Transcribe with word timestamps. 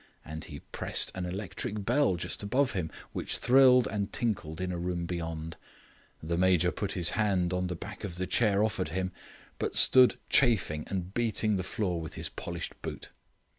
And 0.25 0.45
he 0.45 0.61
pressed 0.61 1.11
an 1.13 1.27
electric 1.27 1.85
bell 1.85 2.15
just 2.15 2.41
above 2.41 2.71
him, 2.71 2.89
which 3.13 3.37
thrilled 3.37 3.87
and 3.87 4.11
tinkled 4.11 4.59
in 4.59 4.71
a 4.71 4.77
room 4.79 5.05
beyond. 5.05 5.57
The 6.23 6.39
Major 6.39 6.71
put 6.71 6.93
his 6.93 7.11
hand 7.11 7.53
on 7.53 7.67
the 7.67 7.75
back 7.75 8.03
of 8.03 8.15
the 8.15 8.25
chair 8.25 8.63
offered 8.63 8.89
him, 8.89 9.11
but 9.59 9.75
stood 9.75 10.17
chafing 10.27 10.85
and 10.87 11.13
beating 11.13 11.55
the 11.55 11.61
floor 11.61 12.01
with 12.01 12.15
his 12.15 12.29
polished 12.29 12.73
boot. 12.81 13.11